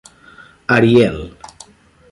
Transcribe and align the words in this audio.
Ariel. 0.75 1.17